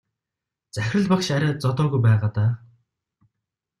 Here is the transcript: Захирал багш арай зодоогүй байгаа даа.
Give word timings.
Захирал 0.77 1.05
багш 1.11 1.27
арай 1.37 1.53
зодоогүй 1.63 2.01
байгаа 2.07 2.31
даа. 2.39 2.51